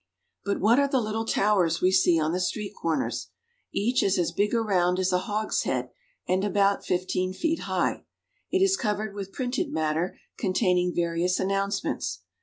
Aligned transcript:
But 0.43 0.59
what 0.59 0.79
are 0.79 0.87
the 0.87 0.99
little 0.99 1.25
towers 1.25 1.79
we 1.79 1.91
see 1.91 2.19
on 2.19 2.31
the 2.31 2.39
street 2.39 2.73
corners! 2.73 3.27
Each 3.71 4.01
is 4.01 4.17
as 4.17 4.31
big 4.31 4.51
around 4.51 4.97
as 4.97 5.13
a 5.13 5.19
hogshead, 5.19 5.91
and 6.27 6.43
about 6.43 6.83
fifteen 6.83 7.33
feet 7.33 7.59
high; 7.69 8.05
it 8.49 8.63
is 8.63 8.75
covered 8.77 9.13
with 9.13 9.31
printed 9.31 9.71
matter 9.71 10.17
containing 10.39 10.91
various 10.95 11.39
announcements. 11.39 12.21